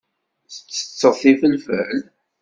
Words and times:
Tettetteḍ 0.51 1.15
ifelfel? 1.31 1.99